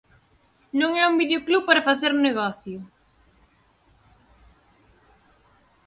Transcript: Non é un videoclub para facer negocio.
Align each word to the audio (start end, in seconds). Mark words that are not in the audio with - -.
Non 0.79 0.91
é 1.01 1.03
un 1.11 1.19
videoclub 1.21 1.63
para 1.67 1.85
facer 1.89 2.11
negocio. 2.27 2.77